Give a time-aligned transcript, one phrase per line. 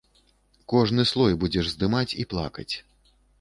[0.71, 2.69] Кожны слой будзеш здымаць і плакаць.